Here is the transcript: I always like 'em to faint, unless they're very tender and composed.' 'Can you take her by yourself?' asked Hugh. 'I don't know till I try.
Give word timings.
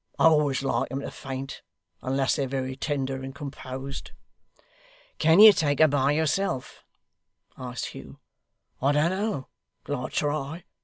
I 0.17 0.25
always 0.25 0.63
like 0.63 0.87
'em 0.91 1.01
to 1.01 1.11
faint, 1.11 1.61
unless 2.01 2.35
they're 2.35 2.47
very 2.47 2.75
tender 2.75 3.21
and 3.21 3.35
composed.' 3.35 4.13
'Can 5.19 5.39
you 5.39 5.53
take 5.53 5.77
her 5.77 5.87
by 5.87 6.13
yourself?' 6.13 6.83
asked 7.55 7.89
Hugh. 7.93 8.17
'I 8.81 8.93
don't 8.93 9.09
know 9.11 9.47
till 9.85 10.03
I 10.03 10.09
try. 10.09 10.63